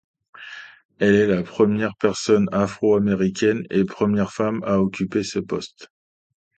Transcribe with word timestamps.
Elle 0.97 1.13
est 1.13 1.27
la 1.27 1.43
première 1.43 1.95
personne 1.95 2.47
afro-américaine 2.51 3.67
et 3.69 3.85
première 3.85 4.31
femme 4.33 4.63
à 4.65 4.79
occuper 4.81 5.21
ce 5.21 5.37
poste. 5.37 5.91